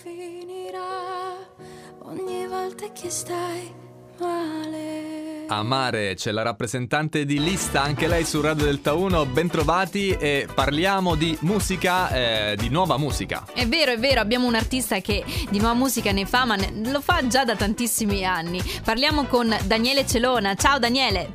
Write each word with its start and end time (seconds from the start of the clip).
finirà 0.00 1.36
ogni 2.04 2.46
volta 2.46 2.90
che 2.92 3.10
stai 3.10 3.70
male. 4.18 5.44
Amare, 5.48 6.14
c'è 6.14 6.30
la 6.30 6.40
rappresentante 6.42 7.26
di 7.26 7.38
lista, 7.38 7.82
anche 7.82 8.06
lei 8.06 8.24
su 8.24 8.40
Radio 8.40 8.64
Delta 8.64 8.94
1, 8.94 9.26
bentrovati 9.26 10.10
e 10.10 10.48
parliamo 10.52 11.14
di 11.14 11.36
musica, 11.42 12.08
eh, 12.08 12.56
di 12.56 12.70
nuova 12.70 12.96
musica. 12.96 13.44
È 13.52 13.66
vero, 13.66 13.92
è 13.92 13.98
vero, 13.98 14.20
abbiamo 14.20 14.46
un 14.46 14.54
artista 14.54 15.00
che 15.00 15.22
di 15.50 15.58
nuova 15.58 15.74
musica 15.74 16.10
ne 16.10 16.24
fa, 16.24 16.46
ma 16.46 16.56
ne- 16.56 16.90
lo 16.90 17.02
fa 17.02 17.26
già 17.26 17.44
da 17.44 17.54
tantissimi 17.54 18.24
anni. 18.24 18.62
Parliamo 18.82 19.24
con 19.26 19.54
Daniele 19.66 20.06
Celona. 20.06 20.54
Ciao 20.54 20.78
Daniele. 20.78 21.30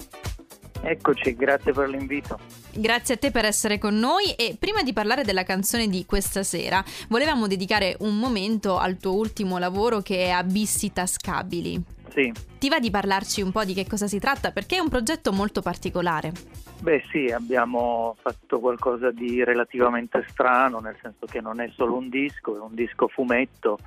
Eccoci, 0.87 1.35
grazie 1.35 1.73
per 1.73 1.89
l'invito. 1.89 2.39
Grazie 2.73 3.15
a 3.15 3.17
te 3.17 3.29
per 3.29 3.43
essere 3.43 3.77
con 3.77 3.95
noi 3.99 4.31
e 4.37 4.55
prima 4.57 4.83
di 4.83 4.93
parlare 4.93 5.25
della 5.25 5.43
canzone 5.43 5.87
di 5.87 6.05
questa 6.05 6.43
sera, 6.43 6.81
volevamo 7.09 7.45
dedicare 7.47 7.97
un 7.99 8.17
momento 8.17 8.77
al 8.77 8.95
tuo 8.95 9.13
ultimo 9.15 9.57
lavoro 9.57 9.99
che 9.99 10.27
è 10.27 10.29
Abissi 10.29 10.93
Tascabili. 10.93 11.83
Sì, 12.07 12.31
Ti 12.57 12.69
va 12.69 12.79
di 12.79 12.89
parlarci 12.89 13.41
un 13.41 13.51
po' 13.51 13.65
di 13.65 13.73
che 13.73 13.85
cosa 13.85 14.07
si 14.07 14.17
tratta? 14.17 14.51
Perché 14.51 14.77
è 14.77 14.79
un 14.79 14.87
progetto 14.87 15.33
molto 15.33 15.61
particolare. 15.61 16.31
beh 16.79 17.03
sì, 17.11 17.25
abbiamo 17.25 18.15
fatto 18.21 18.61
qualcosa 18.61 19.11
di 19.11 19.43
relativamente 19.43 20.25
strano, 20.29 20.79
nel 20.79 20.95
senso 21.01 21.25
che 21.25 21.41
non 21.41 21.59
è 21.59 21.69
solo 21.75 21.95
un 21.95 22.07
disco, 22.07 22.55
è 22.55 22.59
un 22.61 22.73
disco 22.73 23.09
fumetto, 23.09 23.77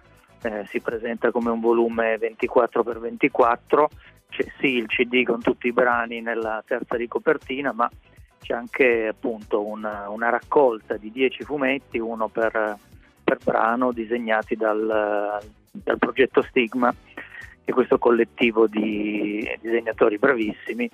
eh, 0.43 0.67
si 0.69 0.81
presenta 0.81 1.31
come 1.31 1.49
un 1.49 1.61
volume 1.61 2.19
24x24, 2.19 3.87
c'è 4.31 4.47
sì 4.59 4.77
il 4.77 4.87
CD 4.87 5.25
con 5.25 5.43
tutti 5.43 5.67
i 5.67 5.73
brani 5.73 6.21
nella 6.23 6.63
terza 6.67 6.97
di 6.97 7.07
copertina, 7.07 7.73
ma 7.73 7.91
c'è 8.41 8.55
anche 8.55 9.09
appunto 9.09 9.65
una, 9.65 10.09
una 10.09 10.31
raccolta 10.31 10.97
di 10.97 11.11
10 11.11 11.45
fumetti, 11.45 11.99
uno 11.99 12.29
per, 12.29 12.77
per 13.23 13.39
brano, 13.45 13.93
disegnati 13.93 14.57
dal, 14.57 15.39
dal 15.71 15.99
progetto 15.99 16.43
Stigma, 16.43 16.91
che 16.91 17.71
è 17.71 17.73
questo 17.73 17.99
collettivo 17.99 18.67
di 18.67 19.47
disegnatori 19.61 20.19
bravissimi. 20.19 20.91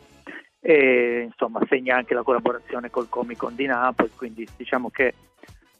E 0.59 1.21
insomma 1.25 1.61
segna 1.69 1.97
anche 1.97 2.15
la 2.15 2.23
collaborazione 2.23 2.91
col 2.91 3.09
Comic 3.09 3.39
Con 3.39 3.55
di 3.55 3.67
Napoli, 3.67 4.11
quindi 4.17 4.45
diciamo 4.57 4.91
che 4.91 5.15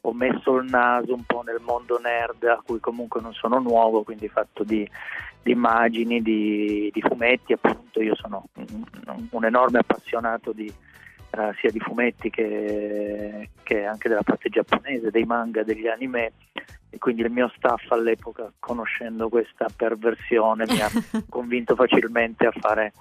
ho 0.07 0.13
messo 0.13 0.55
il 0.55 0.69
naso 0.69 1.13
un 1.13 1.23
po' 1.25 1.41
nel 1.41 1.59
mondo 1.61 1.99
nerd 1.99 2.43
a 2.43 2.61
cui 2.63 2.79
comunque 2.79 3.19
non 3.19 3.33
sono 3.33 3.59
nuovo, 3.59 4.03
quindi 4.03 4.29
fatto 4.29 4.63
di, 4.63 4.89
di 5.43 5.51
immagini, 5.51 6.21
di, 6.21 6.89
di 6.93 7.01
fumetti, 7.01 7.53
appunto. 7.53 8.01
Io 8.01 8.15
sono 8.15 8.45
un, 8.55 9.27
un 9.29 9.45
enorme 9.45 9.79
appassionato 9.79 10.53
di, 10.53 10.67
eh, 10.67 11.53
sia 11.59 11.71
di 11.71 11.79
fumetti 11.79 12.29
che, 12.29 13.49
che 13.63 13.85
anche 13.85 14.07
della 14.07 14.23
parte 14.23 14.47
giapponese, 14.47 15.11
dei 15.11 15.25
manga, 15.25 15.63
degli 15.63 15.87
anime 15.87 16.31
e 16.89 16.97
quindi 16.99 17.21
il 17.23 17.31
mio 17.31 17.51
staff 17.57 17.91
all'epoca 17.91 18.49
conoscendo 18.59 19.27
questa 19.27 19.65
perversione 19.75 20.63
mi 20.69 20.79
ha 20.79 20.89
convinto 21.27 21.75
facilmente 21.75 22.47
a 22.47 22.51
fare 22.51 22.93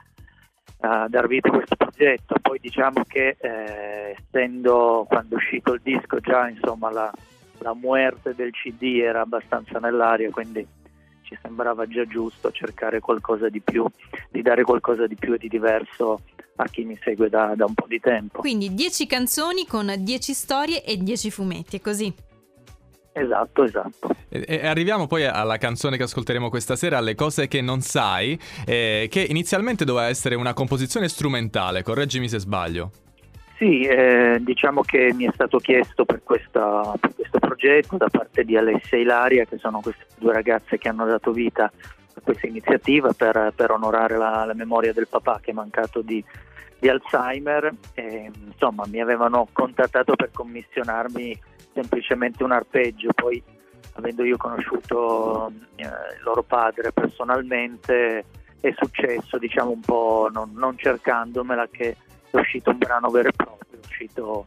a 0.80 1.06
dar 1.08 1.26
vita 1.26 1.48
a 1.48 1.52
questo 1.52 1.76
progetto. 1.76 2.34
Poi 2.40 2.58
diciamo 2.60 3.02
che 3.06 3.36
eh, 3.40 4.16
essendo 4.18 5.04
quando 5.08 5.34
è 5.34 5.38
uscito 5.38 5.72
il 5.74 5.80
disco 5.82 6.20
già 6.20 6.48
insomma 6.48 6.90
la, 6.90 7.10
la 7.58 7.74
muerte 7.74 8.34
del 8.34 8.52
CD 8.52 9.00
era 9.00 9.22
abbastanza 9.22 9.78
nell'aria, 9.78 10.30
quindi 10.30 10.66
ci 11.22 11.36
sembrava 11.42 11.86
già 11.86 12.04
giusto 12.04 12.50
cercare 12.52 13.00
qualcosa 13.00 13.48
di 13.48 13.60
più, 13.60 13.84
di 14.30 14.42
dare 14.42 14.62
qualcosa 14.62 15.06
di 15.06 15.16
più 15.16 15.34
e 15.34 15.38
di 15.38 15.48
diverso 15.48 16.20
a 16.56 16.64
chi 16.68 16.84
mi 16.84 16.98
segue 17.02 17.28
da, 17.28 17.54
da 17.54 17.64
un 17.66 17.74
po' 17.74 17.86
di 17.88 18.00
tempo. 18.00 18.40
Quindi 18.40 18.72
10 18.72 19.06
canzoni 19.06 19.66
con 19.66 19.92
10 19.96 20.32
storie 20.32 20.84
e 20.84 20.96
10 20.96 21.30
fumetti, 21.30 21.76
è 21.76 21.80
così. 21.80 22.12
Esatto, 23.18 23.64
esatto. 23.64 24.14
E, 24.28 24.44
e 24.46 24.66
arriviamo 24.66 25.06
poi 25.06 25.24
alla 25.24 25.56
canzone 25.56 25.96
che 25.96 26.02
ascolteremo 26.02 26.50
questa 26.50 26.76
sera, 26.76 27.00
Le 27.00 27.14
cose 27.14 27.48
che 27.48 27.62
non 27.62 27.80
sai, 27.80 28.38
eh, 28.66 29.08
che 29.10 29.20
inizialmente 29.20 29.86
doveva 29.86 30.08
essere 30.08 30.34
una 30.34 30.52
composizione 30.52 31.08
strumentale, 31.08 31.82
correggimi 31.82 32.28
se 32.28 32.38
sbaglio. 32.38 32.90
Sì, 33.56 33.80
eh, 33.80 34.36
diciamo 34.40 34.82
che 34.82 35.14
mi 35.14 35.24
è 35.24 35.30
stato 35.32 35.56
chiesto 35.56 36.04
per, 36.04 36.20
questa- 36.22 36.92
per 37.00 37.14
questo 37.14 37.38
progetto 37.38 37.96
da 37.96 38.08
parte 38.10 38.44
di 38.44 38.54
Alessia 38.54 38.98
e 38.98 39.00
Ilaria, 39.00 39.46
che 39.46 39.56
sono 39.56 39.80
queste 39.80 40.04
due 40.18 40.34
ragazze 40.34 40.76
che 40.76 40.88
hanno 40.90 41.06
dato 41.06 41.32
vita 41.32 41.64
a 41.64 42.20
questa 42.22 42.46
iniziativa 42.46 43.14
per, 43.14 43.54
per 43.56 43.70
onorare 43.70 44.18
la, 44.18 44.44
la 44.44 44.54
memoria 44.54 44.92
del 44.92 45.08
papà 45.08 45.40
che 45.40 45.52
è 45.52 45.54
mancato 45.54 46.02
di, 46.02 46.22
di 46.78 46.88
Alzheimer. 46.90 47.72
E, 47.94 48.30
insomma, 48.44 48.84
mi 48.86 49.00
avevano 49.00 49.48
contattato 49.52 50.14
per 50.16 50.32
commissionarmi 50.34 51.54
semplicemente 51.76 52.42
un 52.42 52.52
arpeggio, 52.52 53.12
poi 53.14 53.42
avendo 53.92 54.24
io 54.24 54.38
conosciuto 54.38 55.52
eh, 55.76 55.84
il 55.84 56.22
loro 56.24 56.42
padre 56.42 56.92
personalmente 56.92 58.24
è 58.60 58.72
successo, 58.76 59.36
diciamo 59.36 59.70
un 59.70 59.80
po' 59.80 60.28
non, 60.32 60.52
non 60.54 60.76
cercandomela, 60.76 61.68
che 61.70 61.96
è 62.30 62.36
uscito 62.36 62.70
un 62.70 62.78
brano 62.78 63.10
vero 63.10 63.28
e 63.28 63.32
proprio, 63.32 63.78
è 63.78 63.84
uscito 63.84 64.46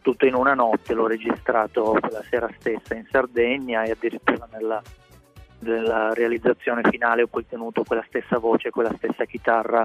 tutto 0.00 0.24
in 0.24 0.34
una 0.34 0.54
notte, 0.54 0.94
l'ho 0.94 1.08
registrato 1.08 1.96
quella 2.00 2.22
sera 2.22 2.48
stessa 2.58 2.94
in 2.94 3.06
Sardegna 3.10 3.82
e 3.82 3.90
addirittura 3.90 4.48
nella, 4.52 4.80
nella 5.60 6.14
realizzazione 6.14 6.82
finale 6.88 7.22
ho 7.22 7.26
poi 7.26 7.46
tenuto 7.46 7.82
quella 7.82 8.04
stessa 8.06 8.38
voce, 8.38 8.70
quella 8.70 8.94
stessa 8.96 9.24
chitarra 9.24 9.84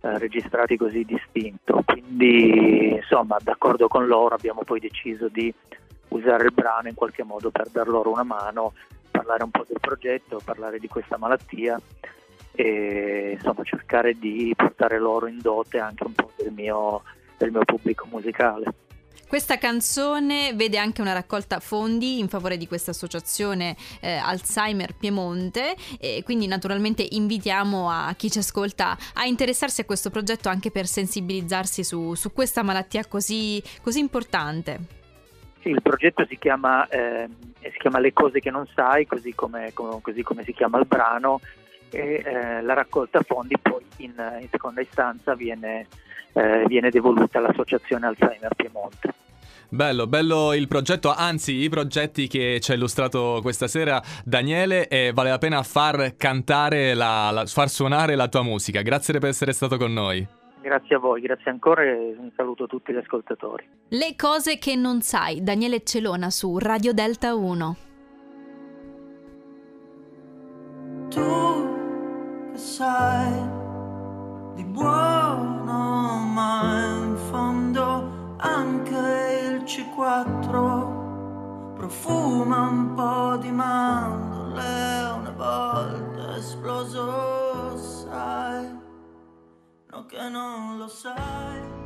eh, 0.00 0.18
registrati 0.18 0.76
così 0.76 1.04
distinto. 1.04 1.82
Quindi 1.84 2.94
insomma 2.94 3.36
d'accordo 3.40 3.86
con 3.86 4.06
loro 4.06 4.34
abbiamo 4.34 4.64
poi 4.64 4.80
deciso 4.80 5.28
di 5.28 5.54
usare 6.12 6.44
il 6.44 6.52
brano 6.52 6.88
in 6.88 6.94
qualche 6.94 7.22
modo 7.22 7.50
per 7.50 7.68
dar 7.70 7.88
loro 7.88 8.10
una 8.10 8.22
mano, 8.22 8.74
parlare 9.10 9.44
un 9.44 9.50
po' 9.50 9.64
del 9.66 9.80
progetto, 9.80 10.40
parlare 10.44 10.78
di 10.78 10.88
questa 10.88 11.16
malattia 11.16 11.80
e 12.54 13.32
insomma 13.34 13.64
cercare 13.64 14.18
di 14.18 14.52
portare 14.56 14.98
loro 14.98 15.26
in 15.26 15.38
dote 15.40 15.78
anche 15.78 16.04
un 16.04 16.12
po' 16.12 16.30
del 16.36 16.52
mio, 16.52 17.02
del 17.36 17.50
mio 17.50 17.64
pubblico 17.64 18.06
musicale. 18.10 18.74
Questa 19.32 19.56
canzone 19.56 20.52
vede 20.52 20.76
anche 20.76 21.00
una 21.00 21.14
raccolta 21.14 21.58
fondi 21.58 22.18
in 22.18 22.28
favore 22.28 22.58
di 22.58 22.68
questa 22.68 22.90
associazione 22.90 23.74
eh, 24.00 24.12
Alzheimer 24.12 24.94
Piemonte 24.94 25.74
e 25.98 26.20
quindi 26.22 26.46
naturalmente 26.46 27.06
invitiamo 27.08 27.90
a 27.90 28.12
chi 28.14 28.30
ci 28.30 28.40
ascolta 28.40 28.94
a 29.14 29.24
interessarsi 29.24 29.80
a 29.80 29.84
questo 29.86 30.10
progetto 30.10 30.50
anche 30.50 30.70
per 30.70 30.86
sensibilizzarsi 30.86 31.82
su, 31.82 32.12
su 32.12 32.30
questa 32.34 32.62
malattia 32.62 33.06
così, 33.06 33.62
così 33.80 34.00
importante. 34.00 35.00
Sì, 35.62 35.68
il 35.68 35.80
progetto 35.80 36.26
si 36.28 36.36
chiama, 36.38 36.86
eh, 36.88 37.28
si 37.60 37.78
chiama 37.78 38.00
Le 38.00 38.12
cose 38.12 38.40
che 38.40 38.50
non 38.50 38.66
sai, 38.74 39.06
così 39.06 39.32
come, 39.34 39.70
come- 39.72 40.00
così 40.02 40.22
come 40.22 40.42
si 40.42 40.52
chiama 40.52 40.78
il 40.78 40.86
brano, 40.86 41.40
e 41.90 42.22
eh, 42.24 42.62
la 42.62 42.74
raccolta 42.74 43.20
fondi 43.22 43.56
poi 43.60 43.84
in, 43.98 44.12
in 44.40 44.48
seconda 44.50 44.80
istanza 44.80 45.34
viene, 45.34 45.86
eh, 46.32 46.64
viene 46.66 46.90
devoluta 46.90 47.38
all'Associazione 47.38 48.06
Alzheimer 48.06 48.54
Piemonte. 48.56 49.14
Bello, 49.68 50.06
bello 50.06 50.52
il 50.52 50.68
progetto, 50.68 51.14
anzi 51.14 51.52
i 51.62 51.68
progetti 51.68 52.26
che 52.26 52.58
ci 52.60 52.72
ha 52.72 52.74
illustrato 52.74 53.38
questa 53.40 53.68
sera 53.68 54.02
Daniele 54.24 54.88
e 54.88 55.12
vale 55.14 55.30
la 55.30 55.38
pena 55.38 55.62
far 55.62 56.16
cantare, 56.16 56.92
la- 56.94 57.30
la- 57.30 57.46
far 57.46 57.68
suonare 57.68 58.14
la 58.16 58.28
tua 58.28 58.42
musica. 58.42 58.82
Grazie 58.82 59.18
per 59.18 59.28
essere 59.30 59.52
stato 59.52 59.76
con 59.76 59.92
noi. 59.92 60.26
Grazie 60.72 60.96
a 60.96 61.00
voi, 61.00 61.20
grazie 61.20 61.50
ancora 61.50 61.82
e 61.82 62.16
un 62.18 62.30
saluto 62.34 62.64
a 62.64 62.66
tutti 62.66 62.94
gli 62.94 62.96
ascoltatori. 62.96 63.68
Le 63.88 64.16
cose 64.16 64.56
che 64.56 64.74
non 64.74 65.02
sai, 65.02 65.42
Daniele 65.42 65.84
Celona 65.84 66.30
su 66.30 66.56
Radio 66.56 66.94
Delta 66.94 67.34
1. 67.34 67.76
Tu 71.10 71.20
che 72.52 72.56
sai 72.56 73.32
di 74.54 74.64
buono, 74.64 76.26
ma 76.32 77.02
in 77.04 77.16
fondo 77.16 78.36
anche 78.38 78.96
il 78.96 79.64
C4 79.64 81.74
profuma 81.74 82.68
un 82.70 82.94
po' 82.94 83.36
di 83.36 83.50
mandorle 83.50 85.02
una 85.18 85.34
volta 85.36 86.36
esploso, 86.38 87.76
sai, 87.76 88.80
no 89.92 90.06
che 90.06 90.28
non 90.28 90.78
lo 90.78 90.88
sai. 90.88 91.81